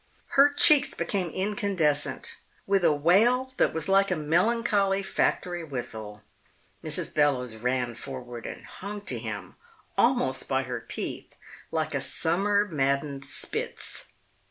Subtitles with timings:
[0.29, 2.37] Her cheeks became incandescent.
[2.65, 6.23] With a wail that was like a melancholy factory whistle,
[6.83, 7.13] Mrs.
[7.13, 9.57] Bellowes ran forward and hung to him,
[9.99, 11.35] almost by her teeth,
[11.69, 14.05] like a summer maddened Spitz.